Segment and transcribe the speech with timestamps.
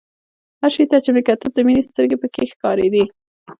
[0.61, 3.03] هر شي ته چې مې کتل د مينې سترګې پکښې ښکارېدې.